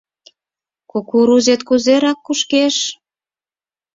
Кукурузет 0.91 1.61
кузерак, 1.67 2.19
кушкеш? 2.25 2.75